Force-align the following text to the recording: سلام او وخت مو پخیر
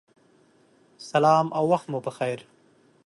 سلام 1.09 1.47
او 1.57 1.63
وخت 1.71 1.87
مو 1.91 1.99
پخیر 2.05 2.39